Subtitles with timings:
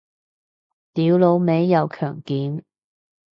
[0.93, 2.63] 屌老味又強檢